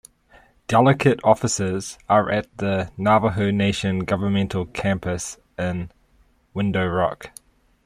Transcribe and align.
Delegate 0.67 1.19
offices 1.23 1.99
are 2.09 2.31
at 2.31 2.47
the 2.57 2.91
Navajo 2.97 3.51
Nation 3.51 3.99
governmental 3.99 4.65
campus 4.65 5.37
in 5.59 5.91
Window 6.55 6.87
Rock. 6.87 7.29